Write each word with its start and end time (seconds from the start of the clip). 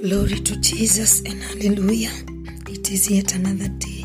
Glory 0.00 0.40
to 0.40 0.56
Jesus 0.60 1.20
and 1.20 1.42
hallelujah. 1.42 2.12
It 2.66 2.90
is 2.90 3.10
yet 3.10 3.34
another 3.34 3.68
day 3.68 4.04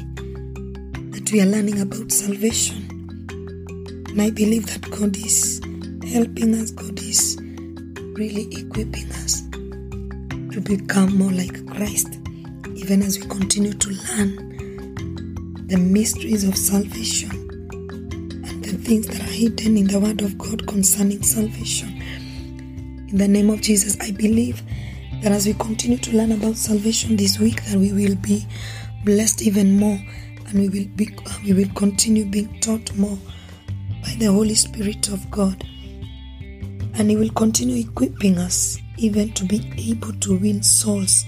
that 1.11 1.29
we 1.31 1.41
are 1.41 1.45
learning 1.45 1.79
about 1.79 2.11
salvation. 2.11 2.85
And 4.09 4.21
I 4.21 4.29
believe 4.31 4.65
that 4.65 4.91
God 4.91 5.15
is 5.15 5.61
helping 6.11 6.55
us, 6.55 6.71
God 6.71 6.99
is 6.99 7.37
really 7.39 8.49
equipping 8.51 9.09
us 9.13 9.43
to 10.51 10.59
become 10.59 11.17
more 11.17 11.31
like 11.31 11.65
Christ, 11.67 12.19
even 12.75 13.01
as 13.01 13.19
we 13.19 13.27
continue 13.27 13.73
to 13.73 13.89
learn 13.89 15.67
the 15.67 15.77
mysteries 15.77 16.43
of 16.43 16.57
salvation 16.57 17.42
things 18.83 19.07
that 19.07 19.21
are 19.21 19.31
hidden 19.31 19.77
in 19.77 19.87
the 19.87 19.99
Word 19.99 20.21
of 20.21 20.37
God 20.37 20.67
concerning 20.67 21.23
salvation. 21.23 22.01
In 23.09 23.17
the 23.17 23.27
name 23.27 23.49
of 23.49 23.61
Jesus, 23.61 23.97
I 24.01 24.11
believe 24.11 24.61
that 25.21 25.31
as 25.31 25.45
we 25.45 25.53
continue 25.53 25.97
to 25.99 26.17
learn 26.17 26.33
about 26.33 26.57
salvation 26.57 27.15
this 27.15 27.39
week, 27.39 27.63
that 27.65 27.77
we 27.77 27.93
will 27.93 28.15
be 28.15 28.45
blessed 29.05 29.41
even 29.43 29.77
more, 29.77 29.97
and 30.47 30.53
we 30.53 30.67
will 30.67 30.89
be 30.95 31.15
uh, 31.25 31.37
we 31.45 31.53
will 31.53 31.69
continue 31.75 32.25
being 32.25 32.59
taught 32.59 32.93
more 32.97 33.17
by 34.01 34.15
the 34.19 34.25
Holy 34.25 34.55
Spirit 34.55 35.07
of 35.09 35.31
God, 35.31 35.63
and 36.95 37.09
He 37.09 37.15
will 37.15 37.31
continue 37.31 37.87
equipping 37.87 38.37
us 38.37 38.79
even 38.97 39.31
to 39.33 39.45
be 39.45 39.71
able 39.77 40.13
to 40.13 40.37
win 40.37 40.61
souls 40.61 41.25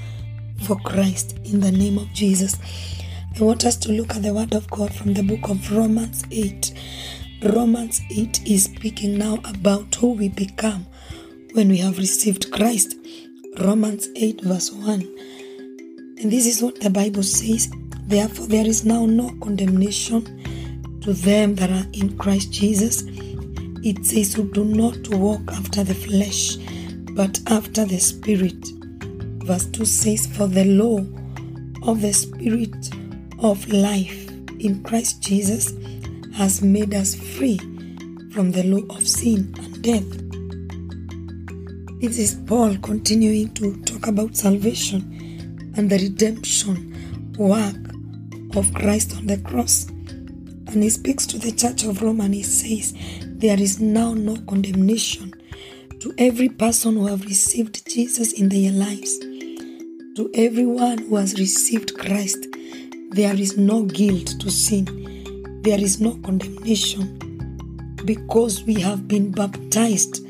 for 0.64 0.76
Christ. 0.82 1.38
In 1.46 1.62
the 1.62 1.72
name 1.72 1.98
of 1.98 2.12
Jesus, 2.12 2.58
I 3.40 3.44
want 3.44 3.64
us 3.66 3.78
to 3.78 3.94
look 3.94 4.14
at 4.14 4.24
the 4.24 4.34
Word 4.34 4.54
of 4.54 4.70
God 4.70 4.94
from 4.94 5.14
the 5.14 5.24
book 5.24 5.50
of 5.50 5.72
Romans 5.72 6.26
eight. 6.32 6.74
Romans 7.54 8.02
8 8.10 8.48
is 8.48 8.64
speaking 8.64 9.20
now 9.20 9.36
about 9.46 9.94
who 9.94 10.14
we 10.14 10.30
become 10.30 10.84
when 11.54 11.70
we 11.70 11.78
have 11.78 12.00
received 12.00 12.52
Christ. 12.52 12.96
Romans 13.60 14.10
8, 14.16 14.42
verse 14.42 14.72
1. 14.72 15.02
And 16.22 16.32
this 16.32 16.48
is 16.48 16.64
what 16.64 16.80
the 16.80 16.90
Bible 16.90 17.22
says 17.22 17.72
Therefore, 18.08 18.48
there 18.48 18.66
is 18.66 18.84
now 18.84 19.06
no 19.06 19.30
condemnation 19.44 20.24
to 21.02 21.14
them 21.14 21.54
that 21.56 21.70
are 21.70 21.88
in 21.94 22.18
Christ 22.18 22.52
Jesus. 22.52 23.04
It 23.84 24.08
says, 24.08 24.34
Who 24.34 24.52
do 24.52 24.66
not 24.66 25.08
walk 25.10 25.42
after 25.52 25.84
the 25.84 25.94
flesh, 25.94 26.56
but 27.12 27.40
after 27.46 27.86
the 27.86 28.00
Spirit. 28.00 28.58
Verse 29.46 29.66
2 29.68 29.86
says, 29.86 30.26
For 30.26 30.48
the 30.48 30.66
law 30.66 30.98
of 31.88 32.02
the 32.02 32.14
Spirit 32.14 32.90
of 33.38 33.70
life 33.70 34.30
in 34.60 34.82
Christ 34.82 35.22
Jesus 35.22 35.74
has 36.36 36.62
made 36.62 36.94
us 36.94 37.16
free 37.16 37.58
from 38.34 38.52
the 38.52 38.64
law 38.64 38.96
of 38.98 39.08
sin 39.08 39.54
and 39.58 39.82
death. 39.82 40.04
This 42.02 42.20
is 42.20 42.36
Paul 42.46 42.76
continuing 42.80 43.54
to 43.54 43.82
talk 43.84 44.08
about 44.08 44.36
salvation 44.36 45.74
and 45.78 45.90
the 45.90 45.98
redemption 45.98 47.34
work 47.38 47.78
of 48.58 48.74
Christ 48.74 49.16
on 49.16 49.28
the 49.28 49.38
cross. 49.38 49.88
And 49.88 50.84
he 50.84 50.90
speaks 50.90 51.26
to 51.28 51.38
the 51.38 51.54
church 51.54 51.86
of 51.86 52.02
Rome 52.02 52.20
and 52.20 52.34
he 52.34 52.44
says, 52.44 52.94
There 53.26 53.60
is 53.60 53.80
now 53.80 54.14
no 54.14 54.36
condemnation 54.46 55.34
to 56.02 56.14
every 56.18 56.50
person 56.50 56.98
who 56.98 57.08
have 57.08 57.24
received 57.24 57.88
Jesus 57.90 58.34
in 58.34 58.50
their 58.50 58.74
lives. 58.74 59.18
To 60.16 60.30
everyone 60.34 60.98
who 60.98 61.16
has 61.16 61.40
received 61.40 61.98
Christ, 61.98 62.46
there 63.12 63.36
is 63.36 63.58
no 63.58 63.86
guilt 63.86 64.38
to 64.42 64.52
sin. 64.52 65.05
There 65.66 65.82
is 65.82 66.00
no 66.00 66.12
condemnation 66.24 67.18
because 68.06 68.64
we 68.66 68.76
have 68.82 69.08
been 69.08 69.32
baptized 69.32 70.24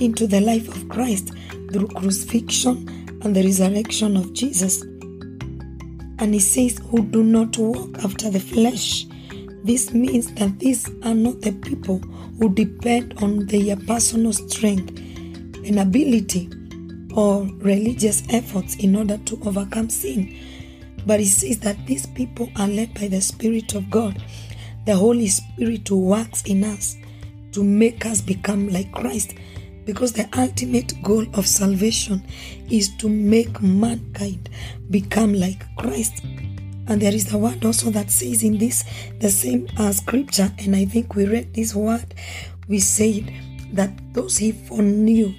into 0.00 0.26
the 0.26 0.40
life 0.40 0.66
of 0.66 0.88
Christ 0.88 1.32
through 1.72 1.86
crucifixion 1.86 2.88
and 3.22 3.36
the 3.36 3.44
resurrection 3.44 4.16
of 4.16 4.32
Jesus. 4.32 4.82
And 6.18 6.34
he 6.34 6.40
says, 6.40 6.80
Who 6.90 7.04
do 7.04 7.22
not 7.22 7.58
walk 7.58 8.02
after 8.02 8.28
the 8.28 8.40
flesh. 8.40 9.06
This 9.62 9.92
means 9.92 10.32
that 10.32 10.58
these 10.58 10.90
are 11.04 11.14
not 11.14 11.42
the 11.42 11.52
people 11.52 12.00
who 12.40 12.52
depend 12.52 13.22
on 13.22 13.46
their 13.46 13.76
personal 13.76 14.32
strength 14.32 14.98
and 15.64 15.78
ability 15.78 16.50
or 17.14 17.44
religious 17.58 18.24
efforts 18.30 18.74
in 18.74 18.96
order 18.96 19.18
to 19.26 19.40
overcome 19.44 19.90
sin. 19.90 20.36
But 21.06 21.20
he 21.20 21.26
says 21.26 21.58
that 21.60 21.86
these 21.86 22.06
people 22.06 22.50
are 22.56 22.68
led 22.68 22.94
by 22.94 23.08
the 23.08 23.20
Spirit 23.20 23.74
of 23.74 23.90
God, 23.90 24.22
the 24.86 24.96
Holy 24.96 25.28
Spirit 25.28 25.88
who 25.88 26.00
works 26.00 26.42
in 26.42 26.64
us 26.64 26.96
to 27.52 27.64
make 27.64 28.06
us 28.06 28.20
become 28.20 28.68
like 28.68 28.92
Christ 28.92 29.34
because 29.84 30.12
the 30.12 30.28
ultimate 30.38 30.94
goal 31.02 31.26
of 31.34 31.46
salvation 31.46 32.22
is 32.70 32.94
to 32.96 33.08
make 33.08 33.60
mankind 33.60 34.48
become 34.90 35.34
like 35.34 35.64
Christ. 35.76 36.22
And 36.86 37.00
there 37.00 37.14
is 37.14 37.26
the 37.30 37.38
word 37.38 37.64
also 37.64 37.90
that 37.90 38.10
says 38.10 38.42
in 38.42 38.58
this, 38.58 38.84
the 39.20 39.30
same 39.30 39.68
uh, 39.78 39.92
scripture, 39.92 40.52
and 40.58 40.74
I 40.74 40.84
think 40.84 41.14
we 41.14 41.26
read 41.26 41.54
this 41.54 41.74
word, 41.74 42.14
we 42.68 42.80
said 42.80 43.32
that 43.72 43.90
those 44.12 44.36
he 44.36 44.52
foreknew, 44.52 45.34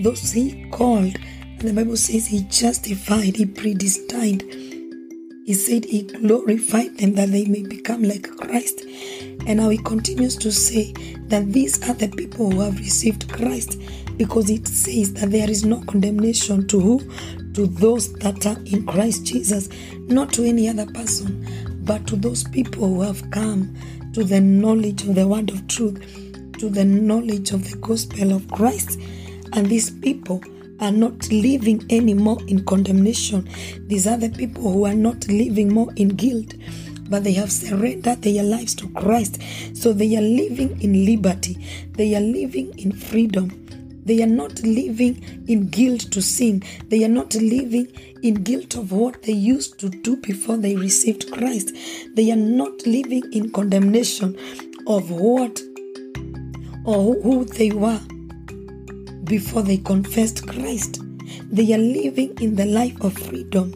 those 0.00 0.32
he 0.32 0.68
called, 0.70 1.16
and 1.16 1.60
the 1.60 1.72
Bible 1.72 1.96
says 1.96 2.26
he 2.26 2.42
justified, 2.44 3.36
he 3.36 3.46
predestined. 3.46 4.71
He 5.44 5.54
said 5.54 5.84
he 5.84 6.02
glorified 6.02 6.98
them 6.98 7.14
that 7.14 7.32
they 7.32 7.46
may 7.46 7.62
become 7.62 8.04
like 8.04 8.28
Christ. 8.36 8.82
And 9.46 9.56
now 9.56 9.70
he 9.70 9.78
continues 9.78 10.36
to 10.36 10.52
say 10.52 10.92
that 11.26 11.52
these 11.52 11.82
are 11.88 11.94
the 11.94 12.08
people 12.08 12.50
who 12.50 12.60
have 12.60 12.78
received 12.78 13.32
Christ 13.32 13.80
because 14.16 14.50
it 14.50 14.68
says 14.68 15.14
that 15.14 15.32
there 15.32 15.50
is 15.50 15.64
no 15.64 15.80
condemnation 15.80 16.68
to 16.68 16.78
who? 16.78 16.98
To 17.54 17.66
those 17.66 18.12
that 18.14 18.46
are 18.46 18.58
in 18.66 18.86
Christ 18.86 19.26
Jesus, 19.26 19.68
not 20.08 20.32
to 20.34 20.44
any 20.44 20.68
other 20.68 20.86
person, 20.86 21.44
but 21.84 22.06
to 22.06 22.16
those 22.16 22.44
people 22.44 22.86
who 22.86 23.02
have 23.02 23.28
come 23.32 23.74
to 24.12 24.22
the 24.22 24.40
knowledge 24.40 25.02
of 25.02 25.16
the 25.16 25.26
word 25.26 25.50
of 25.50 25.66
truth, 25.66 26.00
to 26.58 26.68
the 26.68 26.84
knowledge 26.84 27.50
of 27.50 27.68
the 27.68 27.76
gospel 27.78 28.32
of 28.32 28.48
Christ. 28.52 29.00
And 29.54 29.66
these 29.66 29.90
people 29.90 30.40
are 30.82 30.92
not 30.92 31.30
living 31.30 31.86
anymore 31.90 32.38
in 32.48 32.64
condemnation. 32.64 33.48
These 33.86 34.06
are 34.08 34.16
the 34.18 34.30
people 34.30 34.70
who 34.70 34.84
are 34.84 34.94
not 34.94 35.26
living 35.28 35.72
more 35.72 35.92
in 35.94 36.08
guilt, 36.08 36.54
but 37.08 37.22
they 37.22 37.32
have 37.34 37.52
surrendered 37.52 38.20
their 38.20 38.42
lives 38.42 38.74
to 38.76 38.88
Christ. 38.88 39.40
So 39.74 39.92
they 39.92 40.16
are 40.16 40.20
living 40.20 40.82
in 40.82 41.06
liberty, 41.06 41.56
they 41.92 42.16
are 42.16 42.20
living 42.20 42.76
in 42.78 42.92
freedom. 42.92 43.58
They 44.04 44.20
are 44.20 44.26
not 44.26 44.60
living 44.64 45.44
in 45.46 45.68
guilt 45.68 46.10
to 46.10 46.20
sin. 46.20 46.64
They 46.88 47.04
are 47.04 47.08
not 47.08 47.36
living 47.36 47.86
in 48.24 48.42
guilt 48.42 48.74
of 48.74 48.90
what 48.90 49.22
they 49.22 49.32
used 49.32 49.78
to 49.78 49.90
do 49.90 50.16
before 50.16 50.56
they 50.56 50.74
received 50.74 51.30
Christ. 51.30 51.70
They 52.16 52.32
are 52.32 52.36
not 52.36 52.84
living 52.84 53.22
in 53.32 53.52
condemnation 53.52 54.36
of 54.88 55.12
what 55.12 55.60
or 56.84 57.14
who 57.22 57.44
they 57.44 57.70
were 57.70 58.00
before 59.32 59.62
they 59.62 59.78
confessed 59.78 60.46
Christ. 60.46 61.00
They 61.50 61.72
are 61.72 61.78
living 61.78 62.36
in 62.42 62.54
the 62.54 62.66
life 62.66 63.00
of 63.00 63.14
freedom, 63.14 63.72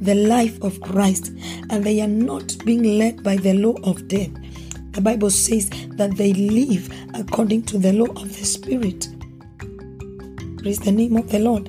the 0.00 0.14
life 0.14 0.62
of 0.62 0.80
Christ, 0.80 1.32
and 1.70 1.82
they 1.82 2.00
are 2.00 2.06
not 2.06 2.56
being 2.64 2.96
led 2.96 3.24
by 3.24 3.34
the 3.34 3.54
law 3.54 3.74
of 3.82 4.06
death. 4.06 4.30
The 4.92 5.00
Bible 5.00 5.30
says 5.30 5.70
that 5.96 6.16
they 6.16 6.32
live 6.34 6.88
according 7.14 7.64
to 7.64 7.78
the 7.78 7.94
law 7.94 8.12
of 8.12 8.28
the 8.28 8.44
Spirit. 8.44 9.08
Praise 10.58 10.78
the 10.78 10.92
name 10.92 11.16
of 11.16 11.32
the 11.32 11.40
Lord. 11.40 11.68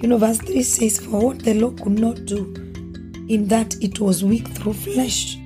You 0.00 0.06
know, 0.06 0.18
verse 0.18 0.38
3 0.38 0.62
says, 0.62 1.00
For 1.00 1.26
what 1.26 1.40
the 1.40 1.54
law 1.54 1.72
could 1.72 1.98
not 1.98 2.24
do, 2.24 2.54
in 3.28 3.48
that 3.48 3.74
it 3.82 3.98
was 3.98 4.22
weak 4.22 4.46
through 4.46 4.74
flesh. 4.74 5.36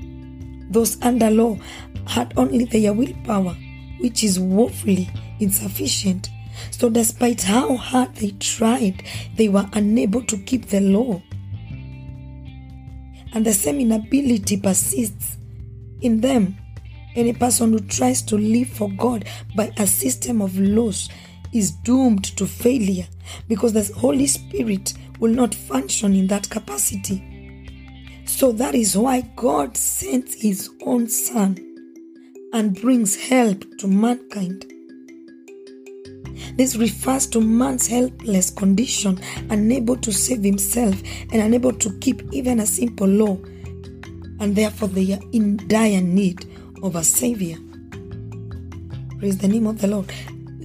Those 0.68 1.00
under 1.00 1.30
law 1.30 1.58
had 2.06 2.34
only 2.36 2.66
their 2.66 2.92
willpower, 2.92 3.56
which 3.98 4.22
is 4.22 4.38
woefully 4.38 5.08
insufficient. 5.40 6.28
So, 6.70 6.88
despite 6.88 7.42
how 7.42 7.76
hard 7.76 8.14
they 8.16 8.30
tried, 8.32 9.02
they 9.36 9.48
were 9.48 9.68
unable 9.72 10.22
to 10.24 10.38
keep 10.38 10.66
the 10.66 10.80
law. 10.80 11.22
And 13.32 13.44
the 13.44 13.52
same 13.52 13.80
inability 13.80 14.58
persists 14.58 15.36
in 16.00 16.20
them. 16.20 16.56
Any 17.14 17.32
person 17.32 17.72
who 17.72 17.80
tries 17.80 18.22
to 18.22 18.36
live 18.36 18.68
for 18.68 18.90
God 18.90 19.24
by 19.56 19.72
a 19.76 19.86
system 19.86 20.40
of 20.40 20.58
laws 20.58 21.08
is 21.52 21.72
doomed 21.72 22.24
to 22.36 22.46
failure 22.46 23.06
because 23.48 23.72
the 23.72 23.92
Holy 23.98 24.26
Spirit 24.26 24.94
will 25.18 25.32
not 25.32 25.54
function 25.54 26.14
in 26.14 26.26
that 26.28 26.48
capacity. 26.48 27.24
So 28.24 28.52
that 28.52 28.74
is 28.74 28.96
why 28.96 29.22
God 29.36 29.76
sends 29.76 30.40
His 30.40 30.70
own 30.82 31.08
Son 31.08 31.58
and 32.52 32.80
brings 32.80 33.16
help 33.16 33.64
to 33.78 33.88
mankind. 33.88 34.72
This 36.58 36.74
refers 36.74 37.24
to 37.28 37.40
man's 37.40 37.86
helpless 37.86 38.50
condition, 38.50 39.20
unable 39.48 39.96
to 39.98 40.12
save 40.12 40.42
himself 40.42 41.00
and 41.32 41.40
unable 41.40 41.72
to 41.74 41.96
keep 42.00 42.20
even 42.32 42.58
a 42.58 42.66
simple 42.66 43.06
law, 43.06 43.38
and 44.40 44.56
therefore 44.56 44.88
they 44.88 45.12
are 45.12 45.20
in 45.32 45.56
dire 45.68 46.00
need 46.00 46.44
of 46.82 46.96
a 46.96 47.04
Savior. 47.04 47.58
Praise 49.20 49.38
the 49.38 49.46
name 49.46 49.68
of 49.68 49.80
the 49.80 49.86
Lord. 49.86 50.12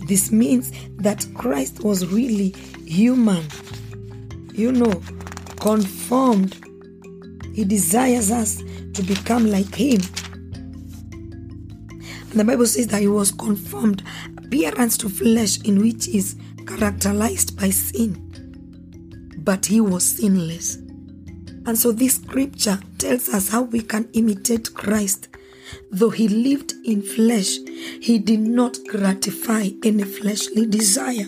This 0.08 0.32
means 0.32 0.72
that 0.98 1.28
Christ 1.36 1.84
was 1.84 2.08
really 2.08 2.56
human, 2.88 3.46
you 4.52 4.72
know, 4.72 5.00
conformed. 5.60 6.60
He 7.54 7.66
desires 7.66 8.32
us 8.32 8.64
to 8.94 9.04
become 9.04 9.46
like 9.46 9.76
Him. 9.76 10.02
And 12.32 12.40
the 12.40 12.44
Bible 12.44 12.66
says 12.66 12.88
that 12.88 13.02
He 13.02 13.08
was 13.08 13.32
conformed, 13.32 14.02
appearance 14.54 14.98
to 14.98 15.10
flesh, 15.10 15.60
in 15.62 15.82
which 15.82 16.08
is 16.08 16.36
characterized 16.68 17.58
by 17.60 17.72
sin. 17.72 18.14
But 19.40 19.66
He 19.66 19.82
was 19.82 20.06
sinless. 20.06 20.76
And 21.66 21.76
so 21.78 21.92
this 21.92 22.18
scripture 22.18 22.80
tells 23.00 23.30
us 23.30 23.50
how 23.50 23.64
we 23.64 23.82
can 23.82 24.08
imitate 24.14 24.72
Christ. 24.76 25.30
Though 25.92 26.12
he 26.12 26.28
lived 26.28 26.74
in 26.86 27.02
flesh, 27.02 27.58
he 28.00 28.20
did 28.20 28.42
not 28.42 28.78
gratify 28.88 29.70
any 29.84 30.04
fleshly 30.04 30.68
desire. 30.68 31.28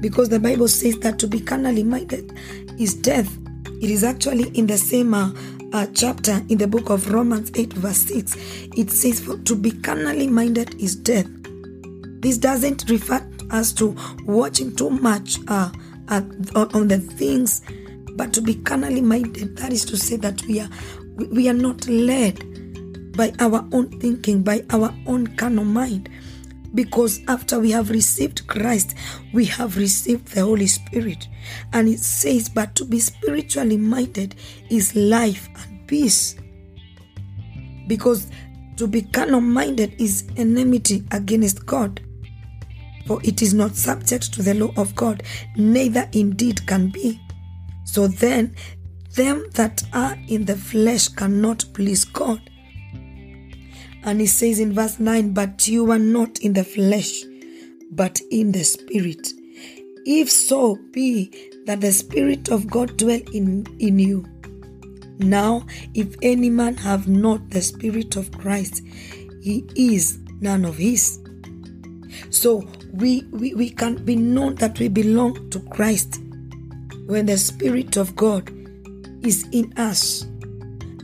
Because 0.00 0.30
the 0.30 0.40
Bible 0.40 0.68
says 0.68 0.98
that 1.00 1.18
to 1.20 1.28
be 1.28 1.38
carnally 1.38 1.84
minded 1.84 2.36
is 2.78 2.94
death. 2.94 3.30
It 3.80 3.90
is 3.90 4.02
actually 4.02 4.48
in 4.58 4.66
the 4.66 4.78
same 4.78 5.14
uh, 5.14 5.30
uh, 5.72 5.86
chapter 5.94 6.42
in 6.48 6.58
the 6.58 6.66
book 6.66 6.90
of 6.90 7.12
Romans 7.12 7.52
8, 7.54 7.72
verse 7.74 7.98
6. 7.98 8.36
It 8.76 8.90
says, 8.90 9.20
For 9.20 9.36
to 9.36 9.54
be 9.54 9.70
carnally 9.70 10.26
minded 10.26 10.74
is 10.80 10.96
death. 10.96 11.28
This 12.24 12.38
doesn't 12.38 12.88
refer 12.88 13.20
us 13.50 13.70
to 13.74 13.94
watching 14.24 14.74
too 14.74 14.88
much 14.88 15.36
uh, 15.46 15.70
on 16.08 16.88
the 16.88 16.98
things 16.98 17.60
but 18.16 18.32
to 18.34 18.40
be 18.40 18.54
carnally 18.54 19.00
minded, 19.00 19.56
that 19.56 19.72
is 19.72 19.84
to 19.86 19.96
say 19.96 20.16
that 20.16 20.42
we 20.46 20.60
are 20.60 20.68
we 21.16 21.48
are 21.48 21.54
not 21.54 21.86
led 21.86 23.12
by 23.16 23.32
our 23.40 23.66
own 23.72 23.88
thinking, 24.00 24.42
by 24.42 24.64
our 24.70 24.92
own 25.06 25.26
carnal 25.36 25.64
mind. 25.64 26.08
Because 26.74 27.20
after 27.28 27.60
we 27.60 27.70
have 27.70 27.90
received 27.90 28.48
Christ, 28.48 28.96
we 29.32 29.44
have 29.44 29.76
received 29.76 30.28
the 30.28 30.40
Holy 30.40 30.66
Spirit. 30.66 31.28
And 31.72 31.88
it 31.88 32.00
says, 32.00 32.48
but 32.48 32.74
to 32.76 32.84
be 32.84 32.98
spiritually 32.98 33.76
minded 33.76 34.34
is 34.70 34.96
life 34.96 35.48
and 35.54 35.86
peace. 35.86 36.34
Because 37.86 38.28
to 38.76 38.88
be 38.88 39.02
carnal 39.02 39.40
minded 39.40 39.94
is 40.00 40.24
enmity 40.36 41.04
against 41.12 41.64
God. 41.64 42.00
For 43.06 43.20
it 43.22 43.42
is 43.42 43.54
not 43.54 43.76
subject 43.76 44.32
to 44.34 44.42
the 44.42 44.54
law 44.54 44.72
of 44.76 44.94
God, 44.94 45.22
neither 45.56 46.08
indeed 46.12 46.66
can 46.66 46.88
be. 46.88 47.20
So 47.84 48.08
then, 48.08 48.54
them 49.14 49.46
that 49.52 49.82
are 49.92 50.16
in 50.28 50.44
the 50.44 50.56
flesh 50.56 51.08
cannot 51.08 51.64
please 51.74 52.04
God. 52.04 52.40
And 54.02 54.20
he 54.20 54.26
says 54.26 54.58
in 54.58 54.74
verse 54.74 54.98
9, 54.98 55.32
But 55.32 55.68
you 55.68 55.90
are 55.90 55.98
not 55.98 56.38
in 56.40 56.52
the 56.52 56.64
flesh, 56.64 57.22
but 57.90 58.20
in 58.30 58.52
the 58.52 58.64
spirit. 58.64 59.28
If 60.06 60.30
so 60.30 60.76
be 60.92 61.52
that 61.64 61.80
the 61.80 61.92
Spirit 61.92 62.50
of 62.50 62.66
God 62.68 62.96
dwell 62.98 63.20
in, 63.32 63.66
in 63.78 63.98
you. 63.98 64.26
Now, 65.18 65.64
if 65.94 66.14
any 66.20 66.50
man 66.50 66.76
have 66.76 67.08
not 67.08 67.50
the 67.50 67.62
Spirit 67.62 68.16
of 68.16 68.30
Christ, 68.32 68.82
he 69.42 69.64
is 69.74 70.18
none 70.40 70.64
of 70.64 70.76
his. 70.76 71.20
So 72.34 72.68
we, 72.92 73.22
we, 73.30 73.54
we 73.54 73.70
can 73.70 74.04
be 74.04 74.16
known 74.16 74.56
that 74.56 74.80
we 74.80 74.88
belong 74.88 75.48
to 75.50 75.60
Christ 75.60 76.20
when 77.06 77.26
the 77.26 77.38
Spirit 77.38 77.96
of 77.96 78.16
God 78.16 78.50
is 79.24 79.48
in 79.52 79.72
us. 79.78 80.22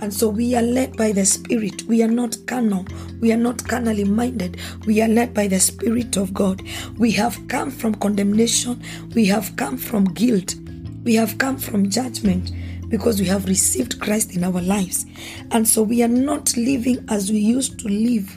And 0.03 0.13
so 0.13 0.29
we 0.29 0.57
are 0.57 0.63
led 0.63 0.97
by 0.97 1.13
the 1.13 1.25
Spirit. 1.25 1.85
We 1.85 2.03
are 2.03 2.11
not 2.11 2.37
carnal. 2.47 2.85
We 3.21 3.33
are 3.33 3.37
not 3.37 3.67
carnally 3.69 4.05
minded. 4.05 4.59
We 4.87 5.01
are 5.03 5.09
led 5.09 5.33
by 5.33 5.47
the 5.47 5.61
Spirit 5.61 6.17
of 6.17 6.35
God. 6.35 6.63
We 6.99 7.13
have 7.13 7.39
come 7.47 7.71
from 7.71 7.95
condemnation. 7.95 8.83
We 9.15 9.25
have 9.27 9.55
come 9.55 9.77
from 9.77 10.07
guilt. 10.07 10.57
We 11.05 11.15
have 11.15 11.39
come 11.39 11.59
from 11.59 11.91
judgment 11.91 12.51
because 12.89 13.21
we 13.21 13.27
have 13.27 13.45
received 13.45 14.01
Christ 14.01 14.35
in 14.35 14.43
our 14.43 14.61
lives. 14.61 15.07
And 15.53 15.67
so 15.67 15.83
we 15.83 16.03
are 16.03 16.09
not 16.09 16.57
living 16.57 17.05
as 17.09 17.31
we 17.31 17.39
used 17.39 17.79
to 17.81 17.89
live 17.89 18.37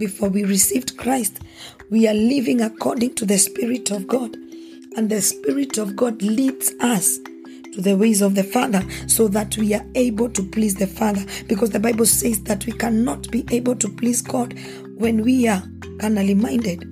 before 0.00 0.30
we 0.30 0.44
received 0.44 0.96
Christ. 0.96 1.38
We 1.90 2.08
are 2.08 2.14
living 2.14 2.62
according 2.62 3.14
to 3.16 3.26
the 3.26 3.38
Spirit 3.38 3.92
of 3.92 4.08
God 4.08 4.34
and 4.96 5.08
the 5.08 5.20
Spirit 5.20 5.78
of 5.78 5.94
God 5.94 6.20
leads 6.22 6.72
us 6.80 7.18
to 7.74 7.80
the 7.80 7.96
ways 7.96 8.22
of 8.22 8.34
the 8.34 8.42
Father 8.42 8.82
so 9.06 9.28
that 9.28 9.56
we 9.56 9.74
are 9.74 9.86
able 9.94 10.28
to 10.30 10.42
please 10.42 10.74
the 10.74 10.86
Father. 10.86 11.24
Because 11.46 11.70
the 11.70 11.78
Bible 11.78 12.06
says 12.06 12.42
that 12.44 12.66
we 12.66 12.72
cannot 12.72 13.30
be 13.30 13.44
able 13.50 13.76
to 13.76 13.88
please 13.88 14.22
God 14.22 14.58
when 14.96 15.22
we 15.22 15.46
are 15.46 15.62
carnally 16.00 16.34
minded. 16.34 16.86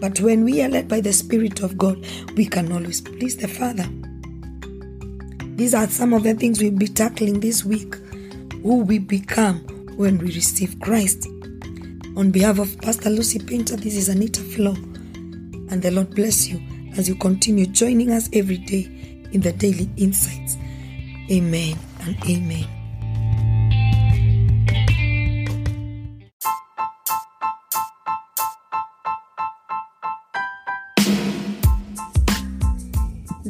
But 0.00 0.20
when 0.20 0.42
we 0.42 0.62
are 0.62 0.68
led 0.68 0.88
by 0.88 1.00
the 1.00 1.12
Spirit 1.12 1.60
of 1.60 1.78
God, 1.78 2.04
we 2.36 2.46
can 2.46 2.72
always 2.72 3.00
please 3.00 3.36
the 3.36 3.48
Father. 3.48 3.86
These 5.56 5.74
are 5.74 5.86
some 5.86 6.12
of 6.12 6.22
the 6.22 6.34
things 6.34 6.60
we'll 6.60 6.72
be 6.72 6.88
tackling 6.88 7.40
this 7.40 7.64
week. 7.64 7.94
Who 8.62 8.78
we 8.78 8.98
become 8.98 9.60
when 9.96 10.18
we 10.18 10.26
receive 10.26 10.80
Christ. 10.80 11.28
On 12.16 12.30
behalf 12.30 12.58
of 12.58 12.80
Pastor 12.80 13.10
Lucy 13.10 13.38
Painter, 13.38 13.76
this 13.76 13.94
is 13.94 14.08
Anita 14.08 14.40
Flo. 14.40 14.72
And 14.72 15.82
the 15.82 15.90
Lord 15.90 16.14
bless 16.14 16.48
you 16.48 16.58
as 16.96 17.10
you 17.10 17.14
continue 17.14 17.66
joining 17.66 18.10
us 18.10 18.30
every 18.32 18.56
day 18.56 18.84
in 19.32 19.42
the 19.42 19.52
daily 19.52 19.90
insights. 19.98 20.56
Amen 21.30 21.78
and 22.00 22.16
amen. 22.24 22.66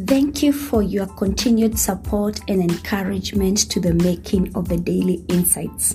Thank 0.08 0.42
you 0.42 0.52
for 0.52 0.82
your 0.82 1.06
continued 1.06 1.78
support 1.78 2.40
and 2.48 2.60
encouragement 2.60 3.58
to 3.70 3.78
the 3.78 3.94
making 3.94 4.56
of 4.56 4.68
the 4.68 4.76
Daily 4.76 5.24
Insights. 5.28 5.94